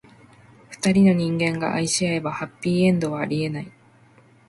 [0.71, 3.71] 二人の人間が愛し合えば、ハッピーエンドはありえない。